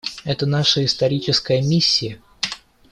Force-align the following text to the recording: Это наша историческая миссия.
Это 0.23 0.47
наша 0.47 0.83
историческая 0.83 1.61
миссия. 1.61 2.19